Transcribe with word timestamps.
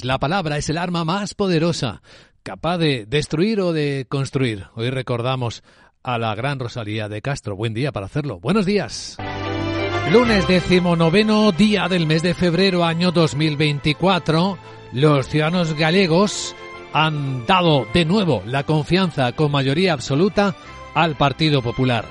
La 0.00 0.20
palabra 0.20 0.58
es 0.58 0.70
el 0.70 0.78
arma 0.78 1.04
más 1.04 1.34
poderosa, 1.34 2.02
capaz 2.44 2.78
de 2.78 3.04
destruir 3.04 3.60
o 3.60 3.72
de 3.72 4.06
construir. 4.08 4.66
Hoy 4.76 4.90
recordamos 4.90 5.64
a 6.04 6.18
la 6.18 6.36
gran 6.36 6.60
Rosalía 6.60 7.08
de 7.08 7.20
Castro. 7.20 7.56
Buen 7.56 7.74
día 7.74 7.90
para 7.90 8.06
hacerlo. 8.06 8.38
Buenos 8.38 8.64
días. 8.64 9.16
Lunes 10.12 10.46
decimonoveno 10.46 11.50
día 11.50 11.88
del 11.88 12.06
mes 12.06 12.22
de 12.22 12.34
febrero 12.34 12.84
año 12.84 13.10
2024. 13.10 14.56
Los 14.92 15.26
ciudadanos 15.26 15.74
gallegos 15.74 16.54
han 16.92 17.44
dado 17.46 17.88
de 17.92 18.04
nuevo 18.04 18.44
la 18.46 18.62
confianza 18.62 19.32
con 19.32 19.50
mayoría 19.50 19.94
absoluta 19.94 20.54
al 20.94 21.16
Partido 21.16 21.60
Popular. 21.60 22.04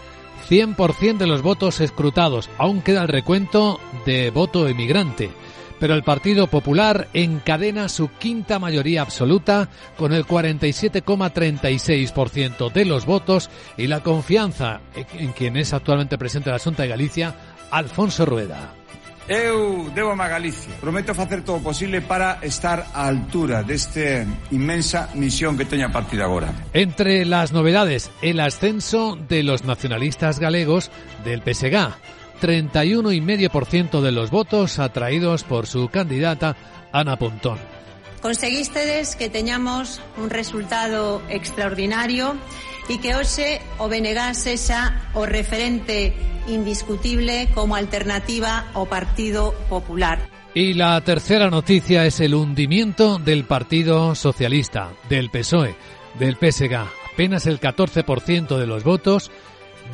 100% 0.50 1.20
de 1.20 1.28
los 1.28 1.42
votos 1.42 1.80
escrutados. 1.80 2.50
Aún 2.58 2.82
queda 2.82 3.04
el 3.04 3.08
recuento 3.08 3.80
de 4.06 4.30
voto 4.30 4.68
emigrante 4.68 5.32
pero 5.80 5.94
el 5.94 6.04
Partido 6.04 6.48
Popular 6.48 7.08
encadena 7.14 7.88
su 7.90 8.10
quinta 8.10 8.58
mayoría 8.60 9.02
absoluta 9.02 9.68
con 9.98 10.14
el 10.14 10.26
47,36% 10.26 12.72
de 12.72 12.86
los 12.86 13.06
votos 13.06 13.50
y 13.78 13.88
la 13.88 14.00
confianza 14.02 14.80
en 14.96 15.34
quien 15.34 15.58
es 15.58 15.74
actualmente 15.74 16.18
presidente 16.18 16.50
de 16.50 16.56
la 16.58 16.64
Junta 16.64 16.84
de 16.84 16.90
Galicia, 16.90 17.36
Alfonso 17.72 18.26
Rueda. 18.26 18.74
Eu 19.28 19.92
debo 19.94 20.12
a 20.12 20.28
Galicia. 20.30 20.74
Prometo 20.80 21.14
facer 21.14 21.44
todo 21.44 21.60
posible 21.60 22.00
para 22.00 22.40
estar 22.42 22.86
a 22.94 23.08
altura 23.08 23.62
desta 23.62 24.24
inmensa 24.52 25.10
misión 25.16 25.58
que 25.58 25.66
teño 25.66 25.88
a 25.88 25.92
partir 25.92 26.20
de 26.20 26.24
agora. 26.24 26.54
Entre 26.72 27.26
las 27.26 27.52
novedades, 27.52 28.10
el 28.22 28.40
ascenso 28.40 29.18
de 29.28 29.44
los 29.44 29.66
nacionalistas 29.66 30.40
galegos 30.40 30.92
del 31.26 31.44
PSG 31.44 31.92
31,5% 32.40 34.02
de 34.02 34.12
los 34.12 34.32
votos 34.32 34.80
atraídos 34.80 35.44
por 35.44 35.68
su 35.68 35.90
candidata 35.90 36.56
Ana 36.92 37.18
Pontón. 37.18 37.60
Conseguistedes 38.22 39.16
que 39.16 39.30
teñamos 39.30 40.02
un 40.18 40.30
resultado 40.30 41.22
extraordinario 41.30 42.36
e 42.90 42.98
que 43.04 43.14
hoxe 43.14 43.60
o 43.84 43.92
BNG 43.92 44.32
sexa 44.32 45.12
o 45.12 45.28
referente 45.28 46.16
indiscutible 46.48 47.52
como 47.52 47.76
alternativa 47.76 48.72
ao 48.72 48.88
Partido 48.88 49.52
Popular. 49.68 50.24
Y 50.56 50.74
la 50.74 51.00
tercera 51.02 51.52
noticia 51.52 52.06
es 52.08 52.20
el 52.20 52.34
hundimiento 52.34 53.20
del 53.20 53.44
Partido 53.44 54.16
Socialista, 54.16 54.90
del 55.10 55.30
PSOE, 55.30 55.76
del 56.18 56.40
PSG. 56.40 56.74
Apenas 57.14 57.46
el 57.46 57.60
14% 57.60 58.58
de 58.58 58.66
los 58.66 58.84
votos 58.84 59.30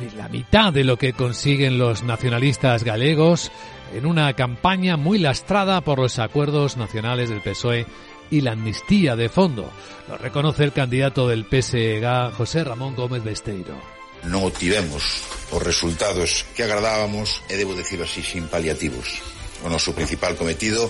ni 0.00 0.10
la 0.10 0.28
mitad 0.28 0.72
de 0.72 0.84
lo 0.84 0.96
que 0.96 1.12
consiguen 1.12 1.78
los 1.78 2.02
nacionalistas 2.02 2.84
galegos 2.84 3.50
en 3.94 4.06
una 4.06 4.32
campaña 4.34 4.96
muy 4.96 5.18
lastrada 5.18 5.80
por 5.80 5.98
los 5.98 6.18
acuerdos 6.18 6.76
nacionales 6.76 7.28
del 7.28 7.42
PSOE 7.42 7.86
y 8.30 8.40
la 8.40 8.52
amnistía 8.52 9.16
de 9.16 9.28
fondo. 9.28 9.70
Lo 10.08 10.18
reconoce 10.18 10.64
el 10.64 10.72
candidato 10.72 11.28
del 11.28 11.44
PSG, 11.44 12.34
José 12.36 12.64
Ramón 12.64 12.94
Gómez 12.94 13.22
Besteiro. 13.22 13.76
Non 14.24 14.48
obtivemos 14.48 15.20
os 15.52 15.60
resultados 15.60 16.48
que 16.56 16.64
agradábamos 16.64 17.44
e 17.44 17.60
debo 17.60 17.76
decirlo 17.76 18.08
así 18.08 18.24
sin 18.24 18.48
paliativos. 18.48 19.20
O 19.60 19.68
noso 19.68 19.92
principal 19.92 20.32
cometido 20.32 20.88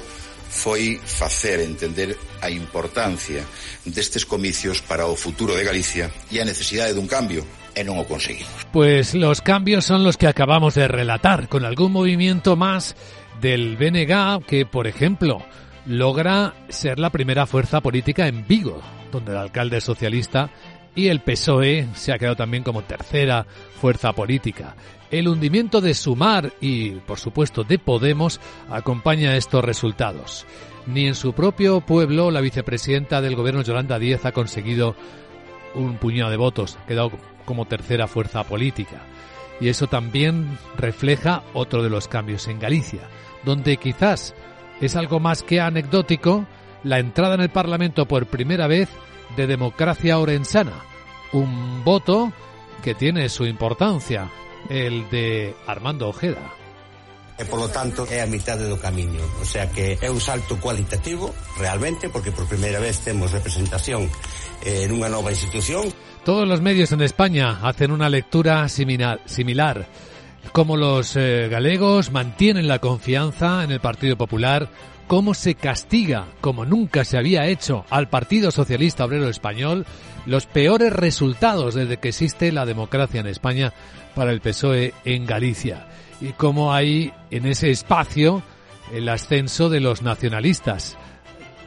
foi 0.55 1.03
facer 1.03 1.59
entender 1.59 2.15
a 2.39 2.47
importancia 2.47 3.43
destes 3.83 4.23
comicios 4.23 4.79
para 4.79 5.11
o 5.11 5.19
futuro 5.19 5.59
de 5.59 5.67
Galicia 5.67 6.15
e 6.31 6.39
a 6.39 6.47
necesidade 6.47 6.95
dun 6.95 7.11
cambio 7.11 7.43
Pues 8.73 9.15
los 9.15 9.41
cambios 9.41 9.85
son 9.85 10.05
los 10.05 10.17
que 10.17 10.27
acabamos 10.27 10.75
de 10.75 10.89
relatar, 10.89 11.49
con 11.49 11.65
algún 11.65 11.93
movimiento 11.93 12.57
más 12.57 12.97
del 13.41 13.77
BNG 13.77 14.45
que, 14.47 14.67
por 14.67 14.87
ejemplo, 14.87 15.43
logra 15.87 16.55
ser 16.69 16.99
la 16.99 17.11
primera 17.11 17.47
fuerza 17.47 17.81
política 17.81 18.29
en 18.29 18.47
Vigo, 18.47 18.81
donde 19.13 19.33
el 19.33 19.39
alcalde 19.39 19.81
socialista 19.81 20.51
y 20.95 21.09
el 21.09 21.21
PSOE 21.21 21.89
se 21.95 22.13
ha 22.13 22.19
quedado 22.19 22.37
también 22.37 22.63
como 22.63 22.83
tercera 22.83 23.47
fuerza 23.81 24.13
política. 24.13 24.77
El 25.11 25.29
hundimiento 25.29 25.81
de 25.81 25.95
Sumar 25.95 26.53
y, 26.61 26.91
por 26.91 27.19
supuesto, 27.19 27.65
de 27.65 27.79
Podemos 27.79 28.41
acompaña 28.71 29.37
estos 29.37 29.65
resultados. 29.65 30.47
Ni 30.87 31.07
en 31.07 31.15
su 31.15 31.33
propio 31.33 31.81
pueblo 31.81 32.31
la 32.31 32.41
vicepresidenta 32.41 33.21
del 33.21 33.37
gobierno 33.37 33.63
Yolanda 33.63 33.99
Díez 33.99 34.25
ha 34.25 34.33
conseguido 34.33 34.95
un 35.75 35.97
puñado 35.99 36.31
de 36.31 36.37
votos, 36.37 36.79
ha 36.83 36.87
quedado 36.87 37.13
como 37.45 37.67
tercera 37.67 38.07
fuerza 38.07 38.45
política. 38.45 39.03
Y 39.61 39.69
eso 39.69 39.87
también 39.87 40.59
refleja 40.77 41.43
otro 41.53 41.83
de 41.83 41.91
los 41.91 42.09
cambios 42.09 42.49
en 42.49 42.59
Galicia, 42.59 43.03
donde 43.45 43.77
quizás 43.77 44.35
es 44.81 44.97
algo 44.97 45.21
más 45.21 45.43
que 45.43 45.61
anecdótico 45.61 46.47
la 46.83 46.99
entrada 46.99 47.35
en 47.35 47.41
el 47.41 47.51
Parlamento 47.51 48.07
por 48.07 48.27
primera 48.27 48.67
vez 48.67 48.89
de 49.37 49.47
democracia 49.47 50.19
orensana, 50.19 50.85
un 51.33 51.83
voto 51.85 52.33
que 52.83 52.95
tiene 52.95 53.29
su 53.29 53.47
importancia, 53.47 54.31
el 54.69 55.09
de 55.11 55.55
Armando 55.67 56.09
Ojeda. 56.09 56.53
E, 57.37 57.43
por 57.51 57.59
lo 57.59 57.67
tanto, 57.67 58.07
é 58.07 58.23
a 58.23 58.31
mitad 58.31 58.55
do 58.55 58.79
camiño. 58.79 59.19
O 59.43 59.45
sea 59.45 59.67
que 59.67 59.99
é 59.99 60.07
un 60.07 60.23
salto 60.23 60.55
cualitativo, 60.63 61.35
realmente, 61.59 62.07
porque 62.07 62.31
por 62.31 62.47
primeira 62.47 62.79
vez 62.79 63.03
temos 63.03 63.35
representación 63.35 64.07
eh, 64.63 64.87
en 64.87 64.95
unha 64.95 65.11
nova 65.11 65.35
institución. 65.35 65.83
Todos 66.25 66.49
los 66.49 66.63
medios 66.63 66.91
en 66.93 67.03
España 67.03 67.59
hacen 67.63 67.91
una 67.91 68.09
lectura 68.09 68.67
similar, 68.71 69.87
cómo 70.53 70.79
los 70.79 71.17
eh, 71.17 71.49
galegos 71.51 72.13
mantienen 72.13 72.67
la 72.67 72.79
confianza 72.79 73.63
en 73.63 73.71
el 73.71 73.81
Partido 73.81 74.17
Popular, 74.17 74.71
cómo 75.07 75.35
se 75.35 75.55
castiga, 75.55 76.25
como 76.41 76.65
nunca 76.65 77.05
se 77.05 77.19
había 77.19 77.47
hecho, 77.47 77.85
al 77.91 78.09
Partido 78.09 78.51
Socialista 78.51 79.05
Obrero 79.05 79.29
Español, 79.29 79.85
los 80.25 80.47
peores 80.47 80.95
resultados 80.95 81.75
desde 81.75 81.99
que 81.99 82.09
existe 82.09 82.53
la 82.53 82.65
democracia 82.65 83.21
en 83.21 83.27
España 83.27 83.75
para 84.15 84.33
el 84.33 84.41
PSOE 84.41 84.95
en 85.05 85.27
Galicia. 85.27 85.89
Y 86.23 86.33
cómo 86.33 86.73
hay 86.73 87.13
en 87.31 87.45
ese 87.45 87.71
espacio 87.71 88.43
el 88.95 89.11
ascenso 89.11 89.69
de 89.69 89.81
los 89.81 90.01
nacionalistas 90.01 90.97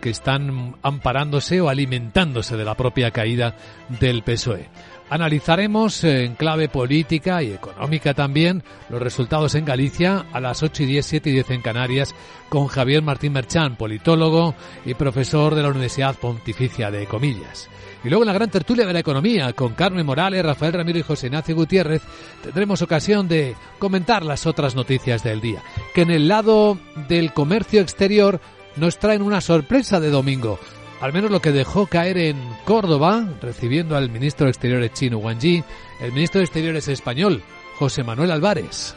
que 0.07 0.11
están 0.11 0.77
amparándose 0.83 1.59
o 1.59 1.67
alimentándose 1.67 2.55
de 2.55 2.63
la 2.63 2.75
propia 2.77 3.11
caída 3.11 3.57
del 3.99 4.23
PSOE. 4.23 4.69
Analizaremos 5.09 6.01
en 6.05 6.35
clave 6.35 6.69
política 6.69 7.43
y 7.43 7.51
económica 7.51 8.13
también 8.13 8.63
los 8.87 9.01
resultados 9.01 9.53
en 9.55 9.65
Galicia 9.65 10.25
a 10.31 10.39
las 10.39 10.63
8 10.63 10.83
y 10.83 10.85
10, 10.85 11.05
7 11.05 11.29
y 11.29 11.33
10 11.33 11.49
en 11.51 11.61
Canarias 11.61 12.15
con 12.47 12.67
Javier 12.67 13.01
Martín 13.01 13.33
Merchán, 13.33 13.75
politólogo 13.75 14.55
y 14.85 14.93
profesor 14.93 15.55
de 15.55 15.63
la 15.63 15.71
Universidad 15.71 16.15
Pontificia 16.15 16.89
de 16.89 17.05
Comillas. 17.05 17.67
Y 18.05 18.07
luego 18.07 18.23
en 18.23 18.27
la 18.27 18.33
gran 18.33 18.49
tertulia 18.49 18.85
de 18.85 18.93
la 18.93 18.99
economía 18.99 19.51
con 19.51 19.73
Carmen 19.73 20.05
Morales, 20.05 20.45
Rafael 20.45 20.71
Ramiro 20.71 20.99
y 20.99 21.03
José 21.03 21.27
Ignacio 21.27 21.53
Gutiérrez 21.53 22.01
tendremos 22.41 22.81
ocasión 22.81 23.27
de 23.27 23.55
comentar 23.77 24.23
las 24.23 24.45
otras 24.45 24.73
noticias 24.73 25.21
del 25.21 25.41
día. 25.41 25.61
Que 25.93 26.03
en 26.03 26.11
el 26.11 26.29
lado 26.29 26.77
del 27.09 27.33
comercio 27.33 27.81
exterior 27.81 28.39
nos 28.77 28.99
traen 28.99 29.21
una 29.21 29.41
sorpresa 29.41 29.99
de 29.99 30.09
domingo 30.09 30.59
al 30.99 31.13
menos 31.13 31.31
lo 31.31 31.41
que 31.41 31.51
dejó 31.51 31.85
caer 31.85 32.17
en 32.17 32.37
Córdoba, 32.65 33.27
recibiendo 33.41 33.95
al 33.95 34.09
ministro 34.09 34.45
de 34.45 34.51
Exteriores 34.51 34.93
chino 34.93 35.17
Wang 35.19 35.39
Yi, 35.39 35.63
el 36.01 36.11
ministro 36.11 36.39
de 36.39 36.45
Exteriores 36.45 36.87
español, 36.87 37.43
José 37.77 38.03
Manuel 38.03 38.31
Álvarez. 38.31 38.95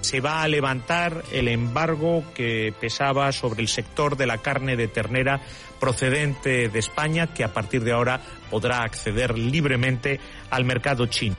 Se 0.00 0.20
va 0.20 0.42
a 0.42 0.48
levantar 0.48 1.22
el 1.30 1.48
embargo 1.48 2.24
que 2.34 2.74
pesaba 2.80 3.30
sobre 3.30 3.62
el 3.62 3.68
sector 3.68 4.16
de 4.16 4.26
la 4.26 4.38
carne 4.38 4.74
de 4.76 4.88
ternera 4.88 5.40
procedente 5.78 6.68
de 6.68 6.78
España, 6.78 7.28
que 7.28 7.44
a 7.44 7.52
partir 7.52 7.84
de 7.84 7.92
ahora 7.92 8.20
podrá 8.50 8.82
acceder 8.82 9.38
libremente 9.38 10.18
al 10.50 10.64
mercado 10.64 11.06
chino. 11.06 11.36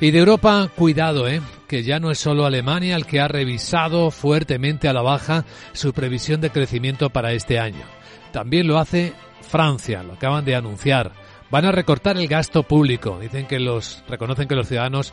Y 0.00 0.10
de 0.10 0.18
Europa, 0.18 0.70
cuidado, 0.76 1.26
¿eh? 1.26 1.40
Que 1.66 1.82
ya 1.82 2.00
no 2.00 2.10
es 2.10 2.18
solo 2.18 2.46
Alemania 2.46 2.96
el 2.96 3.06
que 3.06 3.20
ha 3.20 3.28
revisado 3.28 4.10
fuertemente 4.10 4.88
a 4.88 4.92
la 4.92 5.02
baja 5.02 5.44
su 5.72 5.92
previsión 5.92 6.40
de 6.40 6.50
crecimiento 6.50 7.10
para 7.10 7.32
este 7.32 7.58
año. 7.58 7.84
También 8.32 8.66
lo 8.66 8.78
hace 8.78 9.12
Francia, 9.40 10.02
lo 10.02 10.14
acaban 10.14 10.44
de 10.44 10.54
anunciar. 10.54 11.12
Van 11.50 11.64
a 11.64 11.72
recortar 11.72 12.16
el 12.16 12.28
gasto 12.28 12.62
público. 12.64 13.18
Dicen 13.20 13.46
que 13.46 13.60
los 13.60 14.02
reconocen 14.08 14.48
que 14.48 14.56
los 14.56 14.68
ciudadanos 14.68 15.12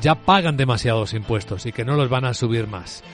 ya 0.00 0.14
pagan 0.14 0.56
demasiados 0.56 1.14
impuestos 1.14 1.66
y 1.66 1.72
que 1.72 1.84
no 1.84 1.96
los 1.96 2.08
van 2.08 2.24
a 2.24 2.34
subir 2.34 2.66
más. 2.66 3.04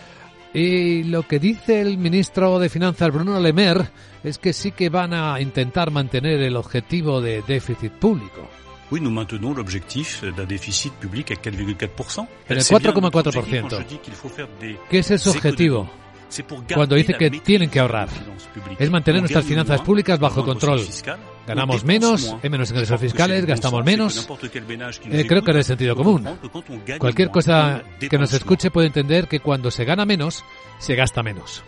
Y 0.53 1.05
lo 1.05 1.23
que 1.23 1.39
dice 1.39 1.81
el 1.81 1.99
ministro 1.99 2.59
de 2.59 2.69
Finanzas 2.69 3.13
Bruno 3.13 3.39
Le 3.39 3.53
Maire 3.53 3.89
es 4.25 4.39
que 4.39 4.53
sí 4.53 4.73
que 4.73 4.89
van 4.89 5.15
a 5.15 5.41
intentar 5.41 5.91
mantener 5.91 6.41
el 6.41 6.57
objetivo 6.57 7.21
de 7.21 7.43
déficit 7.43 7.93
público. 7.93 8.49
Oui, 8.91 9.01
nous 9.01 9.11
maintenons 9.11 9.55
l'objectif 9.55 10.25
d'un 10.37 10.45
déficit 10.45 10.93
public 10.95 11.31
à 11.31 11.35
4,4%. 11.35 12.27
En 12.49 12.57
el 12.57 12.63
4,4%. 12.63 13.85
¿Qué 14.89 14.99
es 14.99 15.11
ese 15.11 15.31
objetivo? 15.31 15.89
cuando 16.75 16.95
dice 16.95 17.15
que 17.15 17.31
tienen 17.31 17.71
que 17.71 17.81
ahorrar. 17.81 18.09
Es 18.79 18.91
mantener 18.91 19.21
nuestras 19.21 19.45
finanzas 19.45 19.81
públicas 19.83 20.19
bajo 20.19 20.45
control. 20.45 20.81
Ganamos 21.47 21.85
menos, 21.85 22.37
hay 22.43 22.51
menos 22.51 22.71
ingresos 22.71 23.01
fiscales, 23.01 23.45
gastamos 23.47 23.85
menos. 23.85 24.29
Eh, 25.11 25.27
creo 25.27 25.43
que 25.43 25.51
es 25.51 25.57
de 25.57 25.65
sentido 25.65 25.97
común. 25.97 26.29
Cualquier 26.99 27.31
cosa 27.31 27.83
que 27.99 28.19
nos 28.19 28.33
escuche 28.33 28.71
puede 28.71 28.87
entender 28.87 29.27
que 29.27 29.41
cuando 29.41 29.71
se 29.71 29.85
gana 29.85 30.05
menos, 30.05 30.45
se 30.79 30.95
gasta 30.95 31.23
menos. 31.23 31.65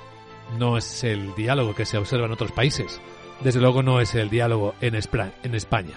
no 0.58 0.76
es 0.76 1.02
el 1.02 1.34
diálogo 1.34 1.74
que 1.74 1.86
se 1.86 1.96
observa 1.96 2.26
en 2.26 2.32
otros 2.32 2.52
países. 2.52 3.00
Desde 3.40 3.60
luego 3.60 3.82
no 3.82 4.00
es 4.00 4.14
el 4.14 4.30
diálogo 4.30 4.74
en 4.80 4.94
España. 4.94 5.94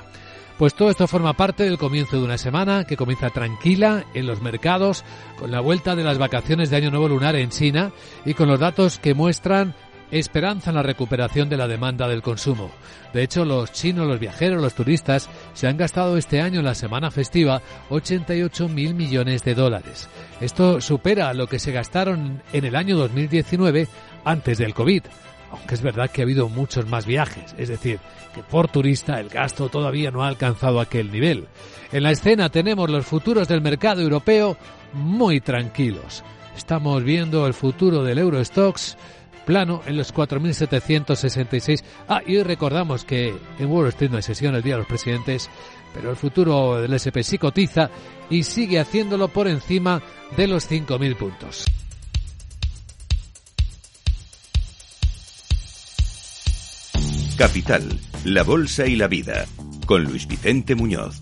Pues 0.57 0.73
todo 0.73 0.89
esto 0.89 1.05
forma 1.05 1.33
parte 1.33 1.63
del 1.63 1.77
comienzo 1.77 2.15
de 2.15 2.23
una 2.23 2.37
semana 2.37 2.85
que 2.85 2.95
comienza 2.95 3.29
tranquila 3.29 4.05
en 4.13 4.25
los 4.25 4.41
mercados, 4.41 5.03
con 5.37 5.51
la 5.51 5.59
vuelta 5.59 5.97
de 5.97 6.03
las 6.05 6.17
vacaciones 6.17 6.69
de 6.69 6.77
Año 6.77 6.91
Nuevo 6.91 7.09
Lunar 7.09 7.35
en 7.35 7.49
China 7.49 7.91
y 8.23 8.35
con 8.35 8.47
los 8.47 8.61
datos 8.61 8.97
que 8.97 9.13
muestran 9.13 9.75
esperanza 10.11 10.69
en 10.69 10.77
la 10.77 10.83
recuperación 10.83 11.49
de 11.49 11.57
la 11.57 11.67
demanda 11.67 12.07
del 12.07 12.21
consumo. 12.21 12.71
De 13.11 13.21
hecho, 13.21 13.43
los 13.43 13.73
chinos, 13.73 14.07
los 14.07 14.19
viajeros, 14.19 14.61
los 14.61 14.75
turistas 14.75 15.29
se 15.53 15.67
han 15.67 15.75
gastado 15.75 16.15
este 16.15 16.39
año 16.39 16.59
en 16.59 16.65
la 16.65 16.75
semana 16.75 17.11
festiva 17.11 17.61
88 17.89 18.69
mil 18.69 18.95
millones 18.95 19.43
de 19.43 19.55
dólares. 19.55 20.07
Esto 20.39 20.79
supera 20.79 21.33
lo 21.33 21.47
que 21.47 21.59
se 21.59 21.73
gastaron 21.73 22.41
en 22.53 22.63
el 22.63 22.77
año 22.77 22.95
2019 22.95 23.89
antes 24.23 24.57
del 24.57 24.73
COVID 24.73 25.03
aunque 25.57 25.75
es 25.75 25.81
verdad 25.81 26.09
que 26.09 26.21
ha 26.21 26.25
habido 26.25 26.49
muchos 26.49 26.87
más 26.87 27.05
viajes, 27.05 27.55
es 27.57 27.69
decir, 27.69 27.99
que 28.33 28.43
por 28.43 28.67
turista 28.67 29.19
el 29.19 29.29
gasto 29.29 29.69
todavía 29.69 30.11
no 30.11 30.23
ha 30.23 30.27
alcanzado 30.27 30.79
aquel 30.79 31.11
nivel. 31.11 31.47
En 31.91 32.03
la 32.03 32.11
escena 32.11 32.49
tenemos 32.49 32.89
los 32.89 33.05
futuros 33.05 33.47
del 33.47 33.61
mercado 33.61 34.01
europeo 34.01 34.57
muy 34.93 35.41
tranquilos. 35.41 36.23
Estamos 36.55 37.03
viendo 37.03 37.47
el 37.47 37.53
futuro 37.53 38.03
del 38.03 38.17
Eurostox 38.17 38.97
plano 39.45 39.81
en 39.85 39.95
los 39.97 40.13
4.766. 40.13 41.83
Ah, 42.07 42.21
y 42.25 42.41
recordamos 42.41 43.05
que 43.05 43.33
en 43.59 43.71
Wall 43.71 43.87
Street 43.89 44.09
no 44.09 44.17
hay 44.17 44.23
sesión 44.23 44.55
el 44.55 44.63
Día 44.63 44.73
de 44.73 44.79
los 44.79 44.87
Presidentes, 44.87 45.49
pero 45.93 46.09
el 46.09 46.15
futuro 46.15 46.81
del 46.81 46.93
SP 46.97 47.23
sí 47.23 47.37
cotiza 47.37 47.89
y 48.29 48.43
sigue 48.43 48.79
haciéndolo 48.79 49.27
por 49.27 49.47
encima 49.47 50.01
de 50.35 50.47
los 50.47 50.69
5.000 50.69 51.15
puntos. 51.15 51.65
Capital, 57.37 57.99
la 58.23 58.43
Bolsa 58.43 58.87
y 58.87 58.95
la 58.95 59.07
Vida, 59.07 59.45
con 59.85 60.03
Luis 60.03 60.25
Vicente 60.25 60.73
Muñoz. 60.73 61.21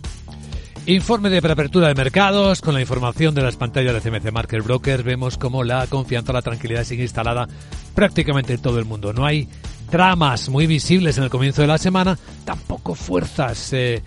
Informe 0.85 1.29
de 1.29 1.41
preapertura 1.41 1.87
de 1.87 1.95
mercados. 1.95 2.61
Con 2.61 2.75
la 2.75 2.81
información 2.81 3.33
de 3.33 3.41
las 3.41 3.55
pantallas 3.55 3.93
de 3.93 4.11
CMC 4.11 4.31
Market 4.31 4.63
Brokers 4.63 5.03
vemos 5.03 5.37
cómo 5.37 5.63
la 5.63 5.87
confianza, 5.87 6.31
la 6.31 6.43
tranquilidad 6.43 6.83
sigue 6.83 7.03
instalada 7.03 7.47
prácticamente 7.95 8.53
en 8.53 8.61
todo 8.61 8.77
el 8.77 8.85
mundo. 8.85 9.11
No 9.11 9.25
hay 9.25 9.47
dramas 9.89 10.49
muy 10.49 10.67
visibles 10.67 11.17
en 11.17 11.23
el 11.23 11.29
comienzo 11.31 11.61
de 11.61 11.67
la 11.67 11.79
semana, 11.79 12.19
tampoco 12.45 12.93
fuerzas 12.93 13.73
eh, 13.73 14.03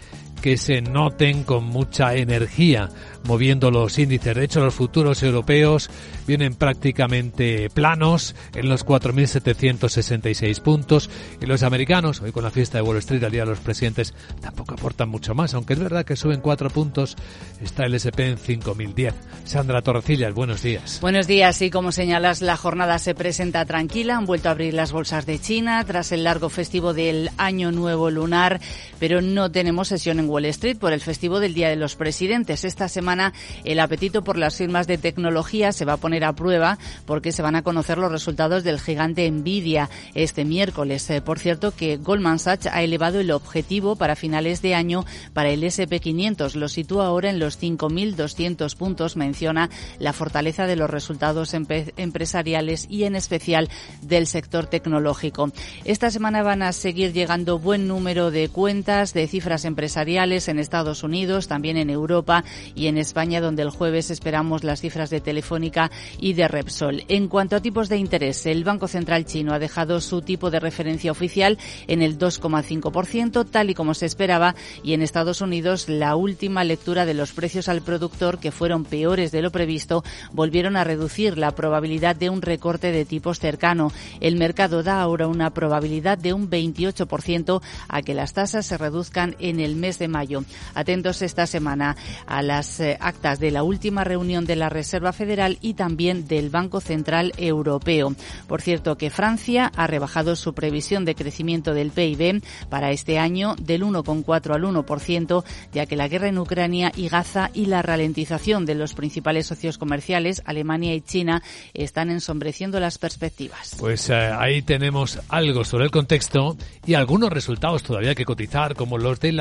que 0.47 0.57
se 0.57 0.81
noten 0.81 1.43
con 1.43 1.65
mucha 1.65 2.15
energía 2.15 2.89
moviendo 3.25 3.73
los 3.73 3.99
índices. 3.99 4.37
De 4.37 4.45
hecho, 4.45 4.65
los 4.65 4.77
futuros 4.77 5.21
europeos 5.25 5.91
vienen 6.25 6.55
prácticamente 6.55 7.69
planos 7.71 8.37
en 8.55 8.69
los 8.69 8.87
4.766 8.87 10.61
puntos 10.61 11.11
y 11.41 11.47
los 11.47 11.65
americanos, 11.65 12.21
hoy 12.21 12.31
con 12.31 12.45
la 12.45 12.53
fiesta 12.53 12.79
de 12.79 12.83
Wall 12.83 12.99
Street, 12.99 13.25
al 13.25 13.33
Día 13.33 13.43
de 13.43 13.51
los 13.51 13.59
Presidentes, 13.59 14.15
tampoco 14.41 14.75
aportan 14.75 15.09
mucho 15.09 15.35
más, 15.35 15.53
aunque 15.55 15.73
es 15.73 15.81
verdad 15.81 16.05
que 16.05 16.15
suben 16.15 16.41
cuatro 16.41 16.71
puntos, 16.71 17.17
está 17.61 17.85
el 17.85 17.95
SP 17.99 18.31
en 18.31 18.39
5.010. 18.39 19.15
Sandra 19.45 19.83
Torrecillas, 19.83 20.33
buenos 20.33 20.63
días. 20.63 21.01
Buenos 21.01 21.27
días, 21.27 21.61
y 21.61 21.71
como 21.71 21.91
señalas, 21.91 22.41
la 22.41 22.57
jornada 22.57 23.01
se 23.01 23.17
presenta 23.17 23.65
tranquila, 23.65 24.17
han 24.17 24.27
vuelto 24.27 24.49
a 24.49 24.53
abrir 24.53 24.75
las 24.75 24.93
bolsas 24.93 25.27
de 25.27 25.41
China 25.41 25.83
tras 25.85 26.13
el 26.13 26.23
largo 26.23 26.49
festivo 26.51 26.95
del 26.95 27.31
Año 27.37 27.73
Nuevo 27.73 28.11
Lunar, 28.11 28.61
pero 29.01 29.21
no 29.21 29.51
tenemos 29.51 29.89
sesión 29.89 30.21
en 30.21 30.29
Wall 30.29 30.36
Street 30.45 30.79
por 30.79 30.93
el 30.93 31.01
festivo 31.01 31.41
del 31.41 31.55
Día 31.55 31.69
de 31.69 31.77
los 31.77 31.97
Presidentes. 31.97 32.65
Esta 32.65 32.89
semana 32.89 33.33
el 33.65 33.81
apetito 33.81 34.23
por 34.23 34.37
las 34.37 34.57
firmas 34.57 34.87
de 34.87 34.99
tecnología 34.99 35.73
se 35.73 35.85
va 35.85 35.95
a 35.95 35.97
poner 35.97 36.25
a 36.25 36.35
prueba 36.35 36.79
porque 37.07 37.33
se 37.33 37.43
van 37.43 37.57
a 37.57 37.63
conocer 37.63 37.99
los 37.99 38.13
resultados 38.13 38.65
del 38.65 38.81
gigante 38.81 39.31
Nvidia 39.31 39.89
este 40.15 40.45
miércoles. 40.45 41.09
Eh, 41.11 41.21
por 41.21 41.39
cierto, 41.39 41.73
que 41.73 41.97
Goldman 41.97 42.39
Sachs 42.39 42.67
ha 42.67 42.83
elevado 42.83 43.21
el 43.21 43.31
objetivo 43.31 43.97
para 43.97 44.17
finales 44.17 44.63
de 44.63 44.75
año 44.75 45.05
para 45.33 45.51
el 45.51 45.63
SP500. 45.63 46.55
Lo 46.55 46.69
sitúa 46.69 47.07
ahora 47.07 47.31
en 47.31 47.39
los 47.39 47.61
5.200 47.61 48.77
puntos. 48.77 49.17
Menciona 49.17 49.71
la 49.99 50.13
fortaleza 50.13 50.67
de 50.67 50.77
los 50.77 50.91
resultados 50.91 51.55
empresariales 51.55 52.87
y 52.91 53.05
en 53.05 53.17
especial 53.17 53.71
del 54.03 54.27
sector 54.27 54.67
tecnológico. 54.67 55.51
Esta 55.85 56.11
semana 56.11 56.43
van 56.43 56.63
a 56.63 56.73
seguir 56.73 57.13
llegando 57.13 57.59
buen 57.59 57.87
número 57.89 58.31
de 58.31 58.49
cuentas 58.49 59.15
de 59.15 59.27
cifras 59.27 59.65
empresariales 59.65 60.26
en 60.27 60.59
Estados 60.59 61.05
Unidos, 61.05 61.47
también 61.47 61.77
en 61.77 61.89
Europa 61.89 62.43
y 62.75 62.89
en 62.89 62.99
España 62.99 63.41
donde 63.41 63.63
el 63.63 63.71
jueves 63.71 64.11
esperamos 64.11 64.65
las 64.65 64.81
cifras 64.81 65.09
de 65.09 65.21
Telefónica 65.21 65.93
y 66.19 66.33
de 66.33 66.49
Repsol. 66.49 67.05
En 67.07 67.29
cuanto 67.29 67.55
a 67.55 67.61
tipos 67.61 67.89
de 67.89 67.99
interés, 67.99 68.45
el 68.45 68.65
Banco 68.65 68.89
Central 68.89 69.25
chino 69.25 69.55
ha 69.55 69.61
dejado 69.61 70.01
su 70.01 70.23
tipo 70.23 70.51
de 70.51 70.59
referencia 70.59 71.13
oficial 71.13 71.59
en 71.87 72.03
el 72.03 72.19
2,5%, 72.19 73.47
tal 73.49 73.71
y 73.71 73.75
como 73.75 73.95
se 73.95 74.07
esperaba, 74.07 74.57
y 74.83 74.95
en 74.95 75.03
Estados 75.03 75.41
Unidos 75.41 75.89
la 75.89 76.17
última 76.17 76.65
lectura 76.65 77.07
de 77.07 77.15
los 77.15 77.33
precios 77.33 77.69
al 77.69 77.83
productor, 77.83 78.41
que 78.41 78.51
fueron 78.51 78.85
peores 78.85 79.31
de 79.31 79.43
lo 79.43 79.53
previsto, 79.53 80.03
volvieron 80.33 80.77
a 80.77 80.83
reducir 80.83 81.39
la 81.39 81.53
probabilidad 81.53 82.17
de 82.17 82.31
un 82.31 82.43
recorte 82.43 82.91
de 82.91 83.05
tipos 83.05 83.39
cercano. 83.39 83.93
El 84.19 84.35
mercado 84.35 84.83
da 84.83 85.01
ahora 85.01 85.29
una 85.29 85.51
probabilidad 85.51 86.19
de 86.19 86.33
un 86.33 86.51
28% 86.51 87.63
a 87.89 88.03
que 88.03 88.15
las 88.15 88.33
tasas 88.33 88.67
se 88.67 88.77
reduzcan 88.77 89.37
en 89.39 89.61
el 89.61 89.77
mes 89.77 90.01
de 90.01 90.06
mayo. 90.09 90.45
Atentos 90.75 91.23
esta 91.23 91.47
semana 91.47 91.97
a 92.27 92.43
las 92.43 92.81
eh, 92.81 92.97
actas 93.01 93.41
de 93.41 93.51
la 93.51 93.63
última 93.63 94.05
reunión 94.05 94.45
de 94.45 94.57
la 94.57 94.69
Reserva 94.69 95.13
Federal 95.13 95.59
y 95.61 95.75
también 95.75 96.29
del 96.29 96.51
Banco 96.51 96.81
Central 96.81 97.33
Europeo. 97.37 98.15
Por 98.47 98.63
cierto, 98.63 98.97
que 98.97 99.11
Francia 99.11 99.73
ha 99.77 99.87
rebajado 99.87 100.37
su 100.37 100.55
previsión 100.55 101.05
de 101.05 101.15
crecimiento 101.15 101.75
del 101.75 101.91
PIB 101.91 102.43
para 102.69 102.91
este 102.91 103.19
año 103.19 103.55
del 103.61 103.83
1,4 103.83 104.55
al 104.55 104.63
1%, 104.63 105.45
ya 105.73 105.87
que 105.87 105.97
la 105.97 106.09
guerra 106.09 106.29
en 106.29 106.39
Ucrania 106.39 106.93
y 106.97 107.09
Gaza 107.09 107.51
y 107.55 107.67
la 107.67 107.83
ralentización 107.83 108.67
de 108.67 108.75
los 108.75 108.95
principales 108.95 109.47
socios 109.47 109.79
comerciales, 109.79 110.43
Alemania 110.45 110.95
y 110.95 111.01
China, 111.01 111.43
están 111.75 112.11
ensombreciendo 112.11 112.81
las 112.81 112.99
perspectivas. 112.99 113.77
Pues 113.79 114.11
eh, 114.11 114.15
ahí 114.15 114.63
tenemos 114.63 115.21
algo 115.29 115.65
sobre 115.65 115.85
el 115.85 115.91
contexto 115.91 116.57
y 116.87 116.95
algunos 116.95 117.31
resultados 117.31 117.83
todavía 117.83 118.15
que 118.15 118.25
cotizar, 118.25 118.75
como 118.75 118.99
los 118.99 119.21
de 119.21 119.33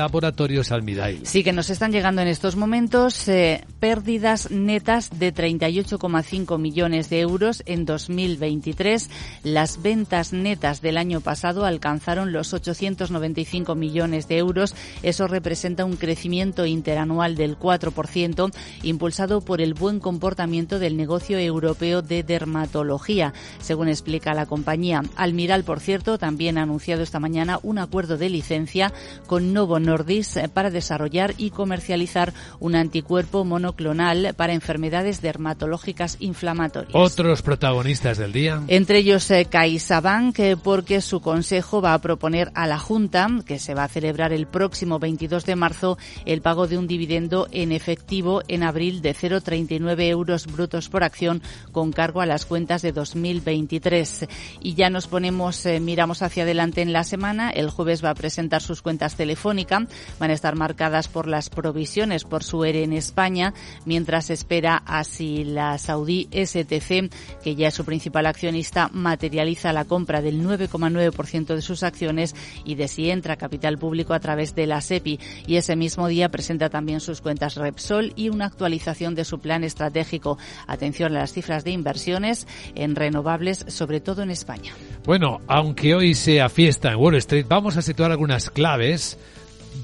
Sí 1.24 1.44
que 1.44 1.52
nos 1.52 1.70
están 1.70 1.92
llegando 1.92 2.22
en 2.22 2.28
estos 2.28 2.56
momentos. 2.56 3.28
Eh, 3.28 3.64
pérdidas 3.80 4.50
netas 4.50 5.10
de 5.18 5.32
38,5 5.32 6.58
millones 6.58 7.10
de 7.10 7.20
euros 7.20 7.62
en 7.66 7.84
2023. 7.84 9.10
Las 9.44 9.82
ventas 9.82 10.32
netas 10.32 10.80
del 10.80 10.96
año 10.96 11.20
pasado 11.20 11.64
alcanzaron 11.64 12.32
los 12.32 12.52
895 12.52 13.74
millones 13.74 14.28
de 14.28 14.38
euros. 14.38 14.74
Eso 15.02 15.26
representa 15.26 15.84
un 15.84 15.96
crecimiento 15.96 16.66
interanual 16.66 17.36
del 17.36 17.58
4%, 17.58 18.50
impulsado 18.82 19.40
por 19.40 19.60
el 19.60 19.74
buen 19.74 20.00
comportamiento 20.00 20.78
del 20.78 20.96
negocio 20.96 21.38
europeo 21.38 22.02
de 22.02 22.22
dermatología, 22.22 23.34
según 23.60 23.88
explica 23.88 24.34
la 24.34 24.46
compañía. 24.46 25.02
Almiral, 25.16 25.64
por 25.64 25.80
cierto, 25.80 26.18
también 26.18 26.58
ha 26.58 26.62
anunciado 26.62 27.02
esta 27.02 27.20
mañana 27.20 27.60
un 27.62 27.78
acuerdo 27.78 28.16
de 28.16 28.30
licencia 28.30 28.92
con 29.26 29.52
Novo 29.52 29.78
Nordisk 29.78 30.45
para 30.48 30.70
desarrollar 30.70 31.34
y 31.36 31.50
comercializar 31.50 32.32
un 32.58 32.74
anticuerpo 32.74 33.44
monoclonal 33.44 33.76
clonal 33.76 34.34
para 34.34 34.54
enfermedades 34.54 35.20
dermatológicas 35.20 36.16
inflamatorias. 36.18 36.94
Otros 36.94 37.42
protagonistas 37.42 38.18
del 38.18 38.32
día. 38.32 38.62
Entre 38.66 38.98
ellos 38.98 39.30
eh, 39.30 39.44
CaixaBank, 39.44 40.38
eh, 40.40 40.56
porque 40.56 41.00
su 41.00 41.20
consejo 41.20 41.80
va 41.80 41.94
a 41.94 42.00
proponer 42.00 42.50
a 42.54 42.66
la 42.66 42.78
Junta, 42.78 43.28
que 43.46 43.58
se 43.58 43.74
va 43.74 43.84
a 43.84 43.88
celebrar 43.88 44.32
el 44.32 44.46
próximo 44.46 44.98
22 44.98 45.44
de 45.44 45.56
marzo, 45.56 45.98
el 46.24 46.40
pago 46.40 46.66
de 46.66 46.78
un 46.78 46.86
dividendo 46.86 47.46
en 47.52 47.70
efectivo 47.70 48.42
en 48.48 48.62
abril 48.62 49.02
de 49.02 49.14
0,39 49.14 50.08
euros 50.08 50.46
brutos 50.46 50.88
por 50.88 51.04
acción 51.04 51.42
con 51.72 51.92
cargo 51.92 52.20
a 52.20 52.26
las 52.26 52.46
cuentas 52.46 52.82
de 52.82 52.92
2023. 52.92 54.26
Y 54.60 54.74
ya 54.74 54.90
nos 54.90 55.06
ponemos, 55.06 55.64
eh, 55.66 55.80
miramos 55.80 56.22
hacia 56.22 56.44
adelante 56.44 56.82
en 56.82 56.92
la 56.92 57.04
semana. 57.04 57.50
El 57.50 57.70
jueves 57.70 58.04
va 58.04 58.10
a 58.10 58.14
presentar 58.14 58.62
sus 58.62 58.82
cuentas 58.82 59.16
telefónicas. 59.16 59.84
Van 60.18 60.30
a 60.30 60.34
estar 60.36 60.54
marcadas 60.54 61.08
por 61.08 61.26
las 61.26 61.50
provisiones 61.50 62.24
por 62.24 62.44
su 62.44 62.64
ERE 62.64 62.84
en 62.84 62.92
España 62.92 63.54
mientras 63.84 64.30
espera 64.30 64.82
a 64.86 65.02
si 65.04 65.44
la 65.44 65.78
saudí 65.78 66.28
STC, 66.30 67.10
que 67.42 67.54
ya 67.56 67.68
es 67.68 67.74
su 67.74 67.84
principal 67.84 68.26
accionista, 68.26 68.88
materializa 68.92 69.72
la 69.72 69.84
compra 69.84 70.22
del 70.22 70.42
9,9% 70.42 71.54
de 71.54 71.62
sus 71.62 71.82
acciones 71.82 72.34
y 72.64 72.74
de 72.76 72.88
si 72.88 73.10
entra 73.10 73.36
capital 73.36 73.78
público 73.78 74.14
a 74.14 74.20
través 74.20 74.54
de 74.54 74.66
la 74.66 74.80
SEPI. 74.80 75.18
Y 75.46 75.56
ese 75.56 75.76
mismo 75.76 76.08
día 76.08 76.28
presenta 76.28 76.70
también 76.70 77.00
sus 77.00 77.20
cuentas 77.20 77.56
Repsol 77.56 78.12
y 78.16 78.28
una 78.28 78.46
actualización 78.46 79.14
de 79.14 79.24
su 79.24 79.38
plan 79.38 79.64
estratégico. 79.64 80.38
Atención 80.66 81.16
a 81.16 81.20
las 81.20 81.32
cifras 81.32 81.64
de 81.64 81.70
inversiones 81.70 82.46
en 82.74 82.94
renovables, 82.94 83.64
sobre 83.68 84.00
todo 84.00 84.22
en 84.22 84.30
España. 84.30 84.72
Bueno, 85.04 85.40
aunque 85.46 85.94
hoy 85.94 86.14
sea 86.14 86.48
fiesta 86.48 86.92
en 86.92 86.98
Wall 86.98 87.16
Street, 87.16 87.46
vamos 87.48 87.76
a 87.76 87.82
situar 87.82 88.10
algunas 88.10 88.50
claves 88.50 89.18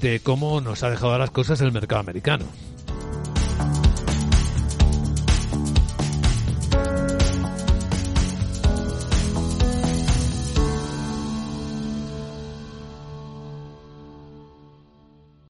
de 0.07 0.19
cómo 0.19 0.59
nos 0.59 0.83
ha 0.83 0.89
dejado 0.89 1.17
las 1.17 1.31
cosas 1.31 1.61
el 1.61 1.71
mercado 1.71 2.01
americano. 2.01 2.45